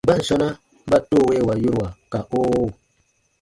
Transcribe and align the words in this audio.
Mban 0.05 0.21
sɔ̃na 0.27 0.47
ba 0.89 0.97
“toowewa” 1.09 1.53
yorua 1.63 1.89
ka 2.11 2.19
“oo”? 2.39 2.65